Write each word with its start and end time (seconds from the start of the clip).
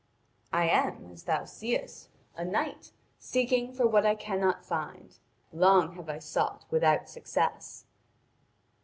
'I 0.51 0.67
am, 0.69 1.11
as 1.11 1.25
thou 1.25 1.45
seest, 1.45 2.09
a 2.35 2.43
knight 2.43 2.91
seeking 3.19 3.71
for 3.71 3.85
what 3.85 4.03
I 4.03 4.15
cannot 4.15 4.65
find; 4.65 5.15
long 5.53 5.93
have 5.93 6.09
I 6.09 6.17
sought 6.17 6.65
without 6.71 7.07
success.' 7.07 7.85